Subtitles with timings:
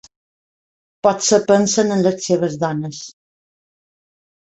[1.07, 3.03] Potser pensen en les seves dones.